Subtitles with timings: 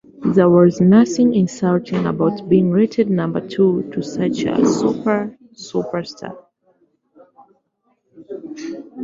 [0.33, 6.35] There was nothing insulting about being rated number two to such a super superstar.